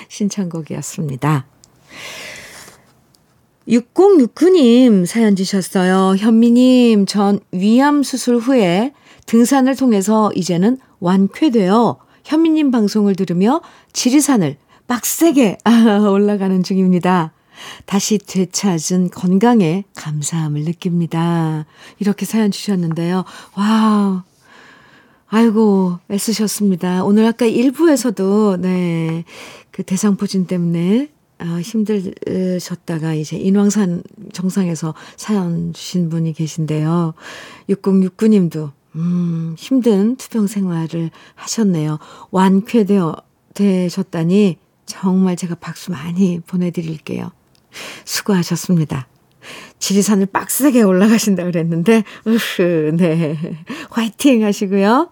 신청곡이었습니다. 0.07 1.47
6069님 3.67 5.05
사연 5.05 5.35
주셨어요. 5.35 6.15
현미님, 6.15 7.05
전 7.07 7.41
위암 7.51 8.03
수술 8.03 8.37
후에 8.37 8.93
등산을 9.25 9.75
통해서 9.75 10.31
이제는 10.35 10.77
완쾌되어 10.99 11.97
현미님 12.23 12.71
방송을 12.71 13.15
들으며 13.15 13.61
지리산을 13.91 14.57
빡세게 14.87 15.57
올라가는 16.09 16.63
중입니다. 16.63 17.33
다시 17.85 18.17
되찾은 18.17 19.09
건강에 19.09 19.83
감사함을 19.95 20.61
느낍니다. 20.63 21.65
이렇게 21.99 22.25
사연 22.25 22.51
주셨는데요. 22.51 23.23
와우. 23.55 24.21
아이고, 25.27 25.97
애쓰셨습니다. 26.11 27.03
오늘 27.03 27.25
아까 27.25 27.47
1부에서도, 27.47 28.59
네, 28.59 29.23
그 29.71 29.81
대상포진 29.83 30.45
때문에 30.45 31.09
아, 31.39 31.59
힘들셨다가 31.59 33.15
이제 33.15 33.37
인왕산 33.37 34.03
정상에서 34.31 34.93
사연 35.17 35.73
주신 35.73 36.09
분이 36.09 36.33
계신데요. 36.33 37.15
6069님도, 37.69 38.71
음, 38.95 39.55
힘든 39.57 40.15
투병 40.15 40.47
생활을 40.47 41.09
하셨네요. 41.35 41.99
완쾌되어, 42.31 43.15
되셨다니 43.53 44.57
정말 44.85 45.35
제가 45.35 45.55
박수 45.55 45.91
많이 45.91 46.39
보내드릴게요. 46.41 47.31
수고하셨습니다. 48.05 49.07
지리산을 49.79 50.27
빡세게 50.27 50.83
올라가신다 50.83 51.43
그랬는데, 51.43 52.03
으흐, 52.27 52.95
네. 52.97 53.57
화이팅 53.89 54.43
하시고요. 54.43 55.11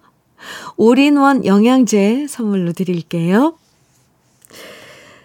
올인원 0.76 1.44
영양제 1.44 2.26
선물로 2.28 2.72
드릴게요. 2.72 3.56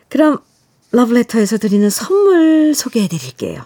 그럼 0.10 0.40
러브레터에서 0.92 1.58
드리는 1.58 1.90
선물 1.90 2.74
소개해 2.76 3.08
드릴게요. 3.08 3.66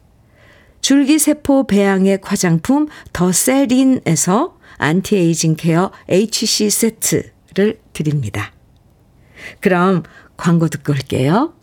줄기세포 0.81 1.67
배양액 1.67 2.31
화장품 2.31 2.87
더세린에서 3.13 4.57
anti-aging 4.77 5.55
care 5.55 5.91
HC 6.09 6.69
세트를 6.69 7.79
드립니다. 7.93 8.51
그럼 9.59 10.03
광고 10.37 10.67
듣고 10.67 10.93
올게요. 10.93 11.53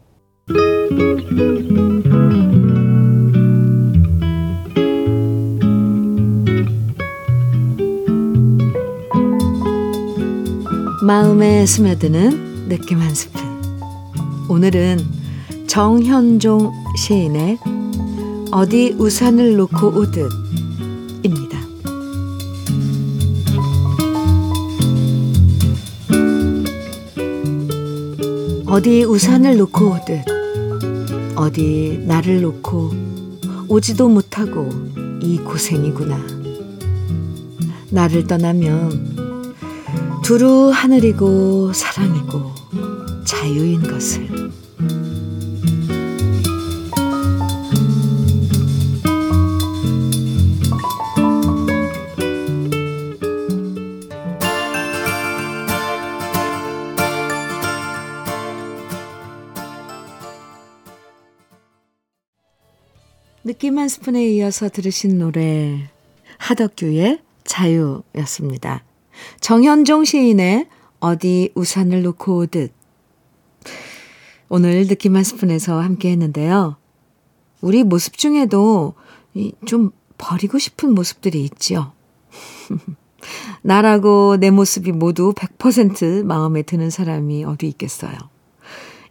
마음에 11.02 11.64
스며드는 11.64 12.68
느낌 12.68 13.00
한 13.00 13.14
스푼. 13.14 13.40
오늘은 14.48 14.98
정현종 15.66 16.72
시인의 16.96 17.59
어디 18.50 18.94
우산을 18.98 19.56
놓고 19.56 19.88
오듯 19.88 20.32
입니다. 21.22 21.58
어디 28.66 29.04
우산을 29.04 29.58
놓고 29.58 29.87
오듯 29.87 30.24
어디 31.37 32.02
나를 32.06 32.40
놓고 32.40 32.90
오지도 33.68 34.08
못하고 34.08 34.70
이 35.20 35.37
고생이구나. 35.38 36.18
나를 37.90 38.26
떠나면 38.26 39.16
두루 40.22 40.70
하늘이고 40.70 41.72
사랑이고 41.74 42.50
자유인 43.24 43.82
것을 43.82 44.28
느낌 63.68 63.78
한 63.78 63.88
스푼에 63.90 64.26
이어서 64.31 64.70
들으신 64.70 65.18
노래 65.18 65.90
하덕규의 66.38 67.20
자유였습니다. 67.44 68.83
정현종 69.40 70.07
시인의 70.07 70.68
어디 71.00 71.52
우산을 71.54 72.00
놓고 72.00 72.38
오듯 72.38 72.72
오늘 74.48 74.87
느낌 74.87 75.16
한 75.16 75.22
스푼에서 75.22 75.83
함께 75.83 76.11
했는데요. 76.12 76.76
우리 77.61 77.85
모습 77.85 78.16
중에도 78.16 78.94
좀 79.66 79.90
버리고 80.16 80.59
싶은 80.59 80.94
모습들이 80.94 81.44
있죠. 81.44 81.92
나라고 83.61 84.38
내 84.40 84.50
모습이 84.50 84.92
모두 84.92 85.35
100% 85.35 86.24
마음에 86.24 86.62
드는 86.62 86.88
사람이 86.88 87.44
어디 87.44 87.68
있겠어요. 87.68 88.16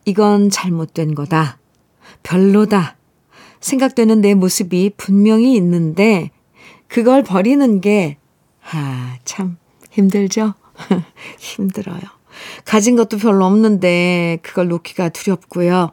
이건 0.05 0.49
잘못된 0.49 1.13
거다. 1.13 1.59
별로다. 2.23 2.96
생각되는 3.59 4.21
내 4.21 4.33
모습이 4.33 4.91
분명히 4.97 5.55
있는데 5.55 6.31
그걸 6.87 7.23
버리는 7.23 7.81
게, 7.81 8.17
아, 8.71 9.17
참 9.25 9.57
힘들죠? 9.91 10.53
힘들어요. 11.39 12.01
가진 12.65 12.95
것도 12.95 13.17
별로 13.17 13.45
없는데 13.45 14.39
그걸 14.41 14.67
놓기가 14.67 15.09
두렵고요. 15.09 15.91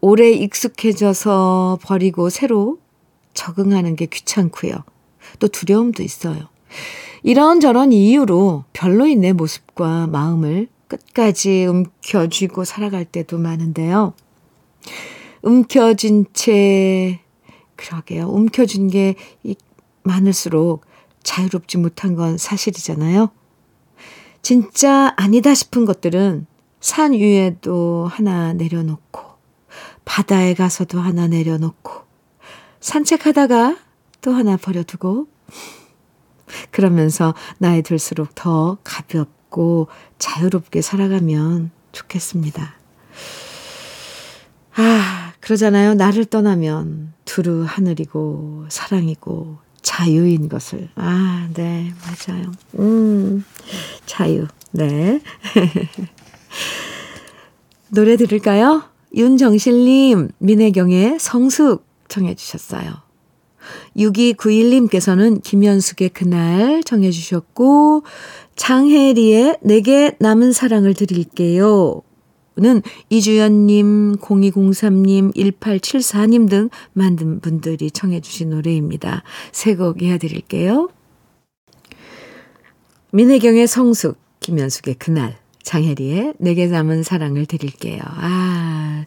오래 0.00 0.30
익숙해져서 0.30 1.78
버리고 1.82 2.30
새로 2.30 2.78
적응하는 3.34 3.96
게 3.96 4.06
귀찮고요. 4.06 4.72
또 5.38 5.48
두려움도 5.48 6.02
있어요. 6.02 6.48
이런저런 7.22 7.92
이유로 7.92 8.64
별로인 8.72 9.22
내 9.22 9.32
모습과 9.32 10.06
마음을 10.08 10.68
끝까지 10.88 11.64
움켜쥐고 11.66 12.64
살아갈 12.64 13.04
때도 13.04 13.38
많은데요. 13.38 14.12
움켜쥔 15.44 16.26
채, 16.32 17.20
그러게요. 17.76 18.28
움켜쥔 18.28 18.88
게 18.88 19.14
많을수록 20.02 20.84
자유롭지 21.22 21.78
못한 21.78 22.14
건 22.14 22.38
사실이잖아요. 22.38 23.30
진짜 24.42 25.12
아니다 25.16 25.54
싶은 25.54 25.84
것들은 25.84 26.46
산 26.80 27.12
위에도 27.12 28.06
하나 28.10 28.52
내려놓고, 28.52 29.22
바다에 30.04 30.54
가서도 30.54 31.00
하나 31.00 31.26
내려놓고, 31.26 31.92
산책하다가 32.80 33.76
또 34.20 34.32
하나 34.32 34.56
버려두고, 34.56 35.28
그러면서 36.70 37.34
나이 37.58 37.82
들수록 37.82 38.34
더 38.34 38.78
가볍고 38.84 39.88
자유롭게 40.18 40.82
살아가면 40.82 41.70
좋겠습니다. 41.92 42.74
아, 44.76 45.13
그러잖아요. 45.44 45.92
나를 45.92 46.24
떠나면 46.24 47.12
두루 47.26 47.64
하늘이고 47.68 48.64
사랑이고 48.70 49.58
자유인 49.82 50.48
것을. 50.48 50.88
아, 50.94 51.50
네, 51.52 51.92
맞아요. 52.02 52.50
음, 52.78 53.44
자유. 54.06 54.46
네. 54.70 55.20
노래 57.90 58.16
들을까요? 58.16 58.84
윤정실님, 59.14 60.30
민혜경의 60.38 61.18
성숙 61.20 61.84
청해 62.08 62.36
주셨어요. 62.36 62.94
6291님께서는 63.98 65.42
김현숙의 65.42 66.08
그날 66.08 66.82
정해 66.84 67.10
주셨고 67.10 68.04
장혜리의 68.56 69.58
내게 69.60 70.16
남은 70.20 70.52
사랑을 70.52 70.94
드릴게요. 70.94 72.00
는 72.56 72.82
이주연님, 73.10 74.18
0203님, 74.18 75.34
1874님 75.34 76.48
등 76.48 76.70
많은 76.92 77.40
분들이 77.40 77.90
청해 77.90 78.20
주신 78.20 78.50
노래입니다. 78.50 79.24
세 79.50 79.74
곡 79.74 80.02
이어드릴게요. 80.02 80.88
민혜경의 83.10 83.66
성숙, 83.66 84.18
김현숙의 84.38 84.94
그날, 85.00 85.36
장혜리의 85.64 86.34
내게 86.38 86.66
남은 86.68 87.02
사랑을 87.02 87.46
드릴게요. 87.46 88.00
아, 88.04 89.04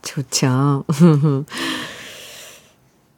좋죠. 0.00 0.84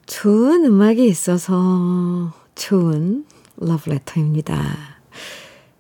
좋은 0.07 0.65
음악이 0.65 1.07
있어서 1.07 2.33
좋은 2.57 3.25
러브레터입니다. 3.57 4.77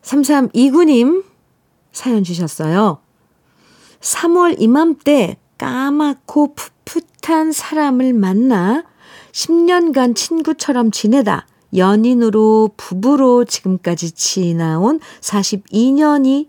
3329님 0.02 1.24
사연 1.92 2.22
주셨어요. 2.22 3.00
3월 4.00 4.56
이맘때 4.58 5.36
까맣고 5.58 6.54
풋풋한 6.54 7.52
사람을 7.52 8.12
만나 8.12 8.84
10년간 9.32 10.16
친구처럼 10.16 10.90
지내다 10.90 11.46
연인으로 11.76 12.70
부부로 12.76 13.44
지금까지 13.44 14.12
지나온 14.12 15.00
42년이 15.20 16.48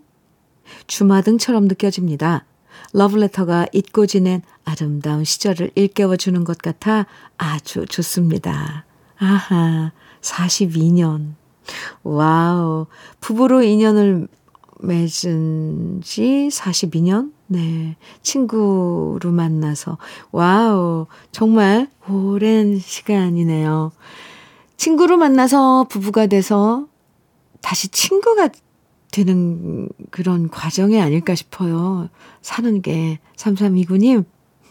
주마등처럼 0.86 1.68
느껴집니다. 1.68 2.44
러브레터가 2.92 3.66
잊고 3.72 4.06
지낸 4.06 4.42
아름다운 4.64 5.24
시절을 5.24 5.70
일깨워 5.74 6.16
주는 6.16 6.44
것 6.44 6.58
같아 6.58 7.06
아주 7.36 7.86
좋습니다. 7.86 8.84
아하, 9.18 9.92
42년. 10.20 11.34
wow. 12.02 12.86
부부로 13.20 13.62
인연을 13.62 14.26
맺은 14.82 16.00
지 16.02 16.48
42년? 16.50 17.32
네. 17.46 17.96
친구로 18.22 19.30
만나서. 19.30 19.98
wow. 20.32 21.06
정말 21.30 21.88
오랜 22.08 22.78
시간이네요. 22.78 23.92
친구로 24.76 25.16
만나서 25.16 25.86
부부가 25.88 26.26
돼서 26.26 26.86
다시 27.60 27.88
친구가 27.88 28.48
되는 29.12 29.88
그런 30.10 30.48
과정이 30.48 31.00
아닐까 31.00 31.34
싶어요. 31.34 32.08
사는 32.40 32.82
게. 32.82 33.20
3329님, 33.36 34.24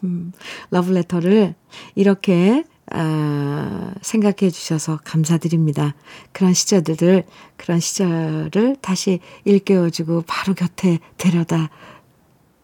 음, 0.03 0.31
러브레터를 0.71 1.55
이렇게 1.95 2.65
아, 2.93 3.93
생각해 4.01 4.51
주셔서 4.51 4.99
감사드립니다. 5.03 5.95
그런 6.31 6.53
시절들을, 6.53 7.23
그런 7.57 7.79
시절을 7.79 8.77
다시 8.81 9.19
일깨워주고 9.45 10.23
바로 10.27 10.53
곁에 10.53 10.99
데려다 11.17 11.69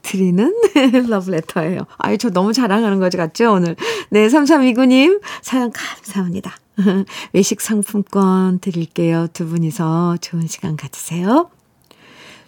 드리는 0.02 0.54
러브레터예요. 1.10 1.82
아유, 1.98 2.18
저 2.18 2.30
너무 2.30 2.54
자랑하는 2.54 3.00
거지 3.00 3.18
같죠, 3.18 3.54
오늘? 3.54 3.76
네, 4.10 4.28
3329님, 4.28 5.22
사연 5.42 5.72
감사합니다. 5.72 6.56
외식 7.34 7.62
상품권 7.62 8.60
드릴게요. 8.60 9.28
두 9.34 9.48
분이서 9.48 10.18
좋은 10.22 10.48
시간 10.48 10.78
가지세요. 10.78 11.50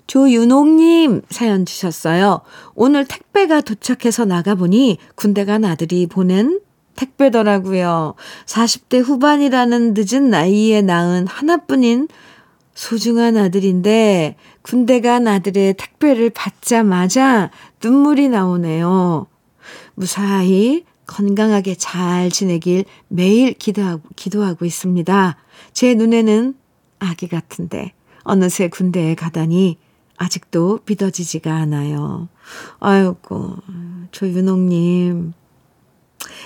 조윤옥님 0.08 1.22
사연 1.30 1.66
주셨어요. 1.66 2.42
오늘 2.74 3.06
택배가 3.06 3.62
도착해서 3.62 4.26
나가보니 4.26 4.98
군대 5.16 5.46
간 5.46 5.64
아들이 5.66 6.08
보낸 6.08 6.60
택배더라고요. 7.00 8.16
40대 8.46 9.02
후반이라는 9.02 9.94
늦은 9.96 10.30
나이에 10.30 10.82
낳은 10.82 11.28
하나뿐인 11.28 12.10
소중한 12.74 13.38
아들인데 13.38 14.36
군대 14.62 15.00
간 15.00 15.28
아들의 15.28 15.76
택배를 15.76 16.30
받자마자 16.30 17.52
눈물이 17.82 18.30
나오네요. 18.30 19.28
무사히 19.96 20.84
건강하게 21.06 21.76
잘 21.76 22.30
지내길 22.30 22.86
매일 23.08 23.54
기도하고, 23.54 24.04
기도하고 24.16 24.66
있습니다. 24.66 25.38
제 25.74 25.96
눈에는 25.96 26.54
아기 27.00 27.28
같은데 27.28 27.94
어느새 28.24 28.68
군대에 28.68 29.16
가다니 29.16 29.78
아직도 30.18 30.80
믿어지지가 30.86 31.54
않아요. 31.54 32.28
아이고, 32.80 33.56
조윤옥님. 34.12 35.34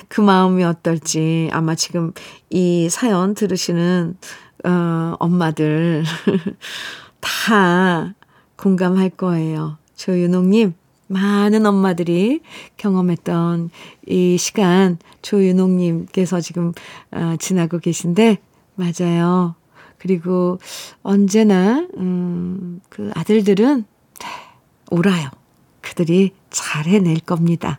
그 0.08 0.22
마음이 0.22 0.64
어떨지 0.64 1.50
아마 1.52 1.76
지금 1.76 2.14
이 2.50 2.90
사연 2.90 3.36
들으시는, 3.36 4.18
어, 4.66 5.16
엄마들 5.20 6.04
다 7.20 8.14
공감할 8.56 9.10
거예요. 9.12 9.78
조윤옥님, 9.96 10.74
많은 11.08 11.66
엄마들이 11.66 12.42
경험했던 12.78 13.70
이 14.08 14.38
시간 14.38 14.98
조윤옥님께서 15.22 16.42
지금 16.42 16.74
어, 17.12 17.36
지나고 17.40 17.80
계신데, 17.80 18.38
맞아요. 18.76 19.56
그리고 19.98 20.60
언제나, 21.02 21.88
음, 21.98 22.82
그 22.90 23.12
아들들은 23.16 23.86
오라요. 24.92 25.30
그들이 25.82 26.32
잘 26.50 26.86
해낼 26.86 27.20
겁니다. 27.20 27.78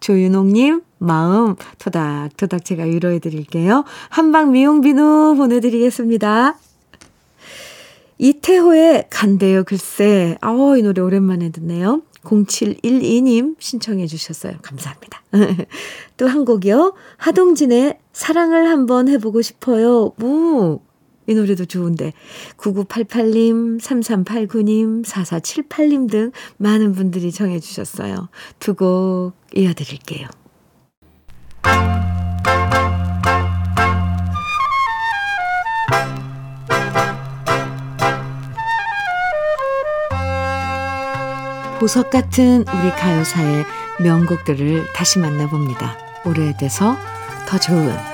조윤옥님, 0.00 0.82
마음 0.98 1.56
토닥토닥 1.78 2.64
제가 2.64 2.84
위로해 2.84 3.18
드릴게요. 3.18 3.84
한방 4.08 4.52
미용 4.52 4.80
비누 4.80 5.34
보내드리겠습니다. 5.36 6.56
이태호의 8.18 9.06
간대요 9.10 9.64
글쎄. 9.64 10.36
아우, 10.40 10.76
이 10.76 10.82
노래 10.82 11.02
오랜만에 11.02 11.50
듣네요. 11.50 12.02
0712님 12.22 13.56
신청해 13.58 14.06
주셨어요. 14.06 14.54
감사합니다. 14.62 15.22
또 16.16 16.26
한 16.28 16.44
곡이요. 16.44 16.94
하동진의 17.16 17.98
사랑을 18.12 18.68
한번 18.68 19.08
해보고 19.08 19.42
싶어요. 19.42 20.12
무. 20.16 20.80
이 21.26 21.34
노래도 21.34 21.64
좋은데 21.64 22.12
9988님, 22.56 23.80
3389님, 23.80 25.04
4478님 25.04 26.10
등 26.10 26.32
많은 26.58 26.92
분들이 26.92 27.30
정해 27.32 27.60
주셨어요. 27.60 28.28
두 28.58 28.74
곡 28.74 29.32
이어 29.54 29.72
드릴게요. 29.74 30.28
보석 41.78 42.10
같은 42.10 42.60
우리 42.60 42.90
가요사의 42.90 43.64
명곡들을 44.00 44.92
다시 44.94 45.18
만나봅니다. 45.18 45.98
오래돼서 46.24 46.96
더 47.48 47.58
좋은 47.58 48.11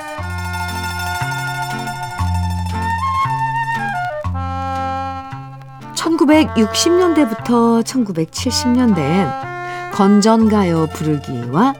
1960년대부터 6.28 7.82
1970년대엔 7.84 9.92
건전가요 9.92 10.88
부르기와 10.88 11.74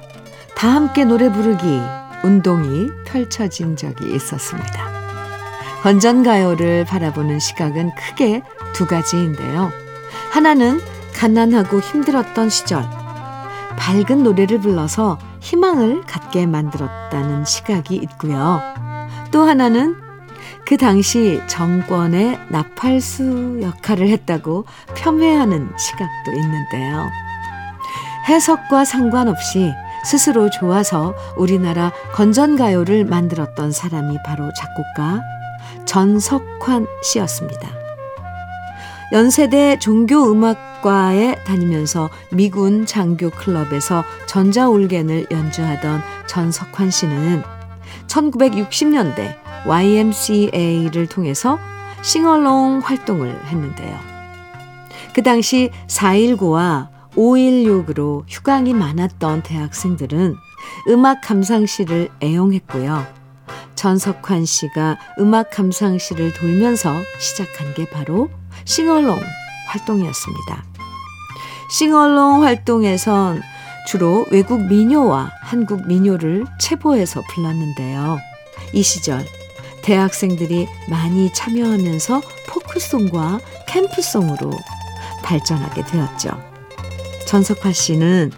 다 0.57 0.75
함께 0.75 1.05
노래 1.05 1.31
부르기 1.31 1.81
운동이 2.25 2.89
펼쳐진 3.05 3.77
적이 3.77 4.15
있었습니다. 4.15 4.89
건전가요를 5.83 6.87
바라보는 6.87 7.39
시각은 7.39 7.93
크게 7.95 8.43
두 8.73 8.87
가지인데요. 8.87 9.71
하나는 10.31 10.81
가난하고 11.15 11.81
힘들었던 11.81 12.49
시절, 12.49 12.83
밝은 13.77 14.25
노래를 14.25 14.61
불러서 14.61 15.19
희망을 15.41 16.03
갖게 16.03 16.47
만들었다는 16.47 17.45
시각이 17.45 17.95
있고요. 17.95 18.61
또 19.31 19.43
하나는 19.43 20.08
그 20.69 20.77
당시 20.77 21.41
정권의 21.47 22.39
나팔수 22.51 23.61
역할을 23.63 24.11
했다고 24.11 24.67
폄훼하는 24.95 25.71
시각도 25.79 26.33
있는데요. 26.33 27.09
해석과 28.29 28.85
상관없이 28.85 29.73
스스로 30.05 30.51
좋아서 30.51 31.15
우리나라 31.39 31.91
건전가요를 32.13 33.07
만들었던 33.07 33.73
사람이 33.73 34.19
바로 34.27 34.53
작곡가 34.53 35.23
전석환 35.87 36.87
씨였습니다. 37.03 37.71
연세대 39.13 39.79
종교음악과에 39.79 41.45
다니면서 41.47 42.11
미군 42.31 42.85
장교 42.85 43.31
클럽에서 43.31 44.05
전자올겐을 44.27 45.29
연주하던 45.31 46.03
전석환 46.27 46.91
씨는 46.91 47.43
1960년대 48.07 49.48
YMCA를 49.67 51.07
통해서 51.09 51.59
싱얼롱 52.03 52.81
활동을 52.85 53.45
했는데요. 53.47 53.99
그 55.13 55.23
당시 55.23 55.71
4.19와 55.89 56.89
516으로 57.15 58.25
휴강이 58.29 58.75
많았던 58.75 59.43
대학생들은 59.43 60.37
음악 60.89 61.21
감상실을 61.23 62.09
애용했고요. 62.23 63.07
전석환 63.75 64.45
씨가 64.45 64.99
음악 65.19 65.51
감상실을 65.51 66.33
돌면서 66.35 66.93
시작한 67.19 67.75
게 67.75 67.89
바로 67.89 68.29
싱얼롱 68.65 69.21
활동이었습니다. 69.69 70.65
싱얼롱 71.71 72.45
활동에선 72.45 73.43
주로 73.87 74.27
외국 74.31 74.67
민요와 74.67 75.31
한국 75.41 75.87
민요를 75.87 76.45
체보해서 76.59 77.23
불렀는데요. 77.29 78.19
이 78.73 78.83
시절 78.83 79.25
대학생들이 79.89 80.69
많이 80.91 81.33
참여하면서 81.33 82.21
포크송과 82.47 83.41
캠프송으로 83.69 84.51
발전하게 85.23 85.83
되었죠. 85.87 86.29
전석화 87.27 87.73
씨는 87.73 88.31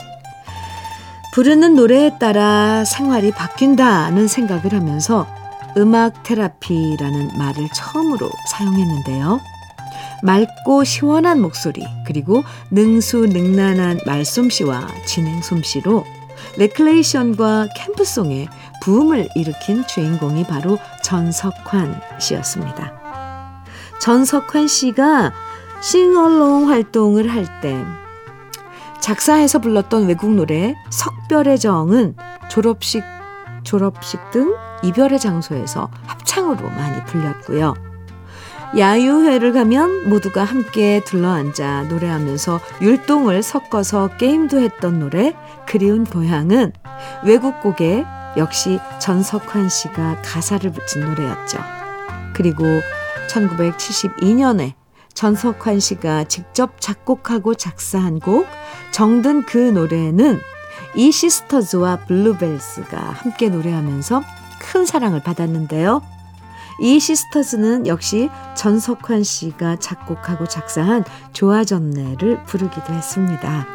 부르는 1.32 1.74
노래에 1.74 2.18
따라 2.20 2.84
생활이 2.84 3.32
바뀐다는 3.32 4.28
생각을 4.28 4.74
하면서 4.74 5.26
음악 5.76 6.22
테라피라는 6.22 7.36
말을 7.36 7.68
처음으로 7.74 8.30
사용했는데요. 8.48 9.40
맑고 10.22 10.84
시원한 10.84 11.40
목소리, 11.40 11.84
그리고 12.06 12.44
능수능란한 12.70 14.02
말솜씨와 14.06 14.86
진행 15.04 15.42
솜씨로 15.42 16.04
레클레이션과 16.58 17.70
캠프송의 17.74 18.48
부음을 18.80 19.28
일으킨 19.34 19.86
주인공이 19.86 20.44
바로 20.44 20.78
전석환 21.02 22.00
씨였습니다. 22.18 22.92
전석환 24.00 24.66
씨가 24.68 25.32
싱얼롱 25.82 26.68
활동을 26.68 27.28
할 27.32 27.46
때 27.60 27.84
작사해서 29.00 29.58
불렀던 29.58 30.06
외국 30.06 30.34
노래 30.34 30.74
석별의 30.90 31.58
정은 31.58 32.14
졸업식, 32.50 33.02
졸업식 33.64 34.20
등 34.30 34.54
이별의 34.82 35.18
장소에서 35.18 35.90
합창으로 36.06 36.68
많이 36.68 37.02
불렸고요. 37.06 37.74
야유회를 38.78 39.52
가면 39.52 40.08
모두가 40.10 40.44
함께 40.44 41.02
둘러앉아 41.04 41.84
노래하면서 41.88 42.60
율동을 42.82 43.42
섞어서 43.42 44.10
게임도 44.16 44.60
했던 44.60 45.00
노래 45.00 45.34
그리운 45.66 46.04
고향은 46.04 46.72
외국 47.24 47.60
곡에 47.60 48.04
역시 48.36 48.78
전석환 49.00 49.68
씨가 49.68 50.22
가사를 50.22 50.70
붙인 50.72 51.02
노래였죠. 51.02 51.58
그리고 52.34 52.64
1972년에 53.28 54.74
전석환 55.14 55.80
씨가 55.80 56.24
직접 56.24 56.80
작곡하고 56.80 57.54
작사한 57.54 58.20
곡 58.20 58.46
정든 58.92 59.44
그 59.44 59.58
노래는 59.58 60.40
이 60.94 61.12
시스터즈와 61.12 62.06
블루벨스가 62.06 62.98
함께 62.98 63.48
노래하면서 63.48 64.22
큰 64.60 64.86
사랑을 64.86 65.22
받았는데요. 65.22 66.02
이 66.80 66.98
시스터즈는 66.98 67.86
역시 67.86 68.30
전석환 68.56 69.22
씨가 69.22 69.76
작곡하고 69.76 70.46
작사한 70.46 71.04
조아전네를 71.32 72.44
부르기도 72.44 72.92
했습니다. 72.94 73.66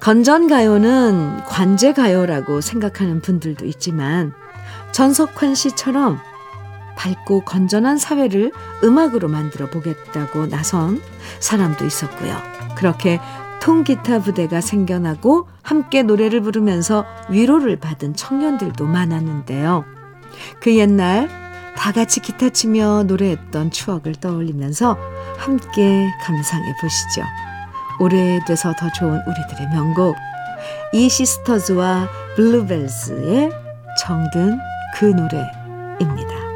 건전가요는 0.00 1.44
관제가요라고 1.44 2.60
생각하는 2.60 3.20
분들도 3.20 3.64
있지만 3.66 4.32
전석환 4.92 5.54
씨처럼 5.54 6.18
밝고 6.96 7.40
건전한 7.44 7.98
사회를 7.98 8.52
음악으로 8.82 9.28
만들어 9.28 9.68
보겠다고 9.68 10.46
나선 10.46 11.00
사람도 11.40 11.84
있었고요. 11.84 12.36
그렇게 12.76 13.20
통기타 13.60 14.20
부대가 14.20 14.60
생겨나고 14.60 15.48
함께 15.62 16.02
노래를 16.02 16.40
부르면서 16.40 17.04
위로를 17.28 17.76
받은 17.76 18.14
청년들도 18.14 18.86
많았는데요. 18.86 19.84
그 20.60 20.76
옛날 20.76 21.28
다 21.76 21.92
같이 21.92 22.20
기타 22.20 22.50
치며 22.50 23.04
노래했던 23.04 23.70
추억을 23.70 24.14
떠올리면서 24.14 24.96
함께 25.36 26.08
감상해 26.22 26.74
보시죠. 26.80 27.22
오래돼서 27.98 28.74
더 28.78 28.90
좋은 28.92 29.20
우리들의 29.26 29.68
명곡 29.72 30.16
이 30.92 31.08
시스터즈와 31.08 32.08
블루벨스의 32.36 33.50
정든 33.98 34.58
그 34.94 35.06
노래입니다. 35.06 36.46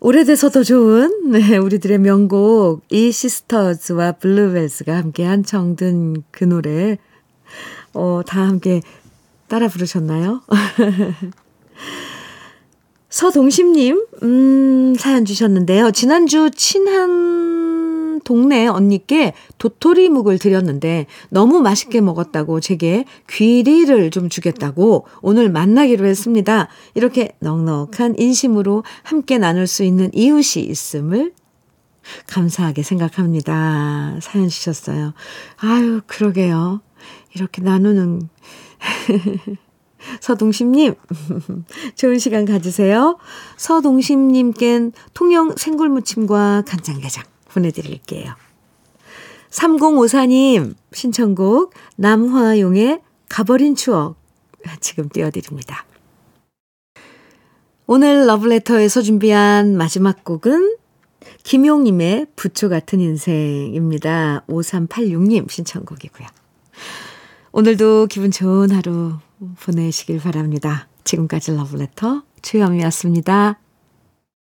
오래돼서 0.00 0.50
더 0.50 0.62
좋은 0.62 1.32
네, 1.32 1.56
우리들의 1.56 1.98
명곡 1.98 2.84
이 2.90 3.10
시스터즈와 3.10 4.12
블루벨스가 4.12 4.96
함께한 4.96 5.42
정든 5.42 6.22
그 6.30 6.44
노래 6.44 6.98
어, 7.92 8.20
다 8.24 8.42
함께 8.42 8.82
따라 9.48 9.68
부르셨나요? 9.68 10.42
서동심님 13.16 14.04
음, 14.24 14.94
사연 14.98 15.24
주셨는데요. 15.24 15.90
지난주 15.90 16.50
친한 16.50 18.20
동네 18.24 18.66
언니께 18.66 19.32
도토리 19.56 20.10
묵을 20.10 20.38
드렸는데 20.38 21.06
너무 21.30 21.62
맛있게 21.62 22.02
먹었다고 22.02 22.60
제게 22.60 23.06
귀리를 23.30 24.10
좀 24.10 24.28
주겠다고 24.28 25.06
오늘 25.22 25.48
만나기로 25.48 26.04
했습니다. 26.04 26.68
이렇게 26.92 27.32
넉넉한 27.40 28.16
인심으로 28.18 28.84
함께 29.02 29.38
나눌 29.38 29.66
수 29.66 29.82
있는 29.82 30.10
이웃이 30.12 30.66
있음을 30.66 31.32
감사하게 32.26 32.82
생각합니다. 32.82 34.18
사연 34.20 34.48
주셨어요. 34.50 35.14
아유, 35.56 36.02
그러게요. 36.06 36.82
이렇게 37.34 37.62
나누는 37.62 38.28
서동심님, 40.20 40.94
좋은 41.96 42.18
시간 42.18 42.44
가지세요. 42.44 43.18
서동심님껜 43.56 44.92
통영 45.14 45.54
생굴무침과 45.56 46.64
간장게장 46.66 47.24
보내드릴게요. 47.48 48.34
3054님 49.50 50.74
신청곡 50.92 51.72
남화용의 51.96 53.00
가버린 53.28 53.74
추억 53.74 54.16
지금 54.80 55.08
띄워드립니다. 55.08 55.84
오늘 57.86 58.26
러브레터에서 58.26 59.00
준비한 59.00 59.76
마지막 59.76 60.24
곡은 60.24 60.76
김용님의 61.44 62.26
부초 62.34 62.68
같은 62.68 63.00
인생입니다. 63.00 64.44
5386님 64.48 65.48
신청곡이고요. 65.48 66.26
오늘도 67.52 68.06
기분 68.06 68.30
좋은 68.30 68.70
하루 68.70 69.14
보내시길 69.60 70.20
바랍니다. 70.20 70.88
지금까지 71.04 71.52
러브레터 71.54 72.22
최영이었습니다. 72.42 73.58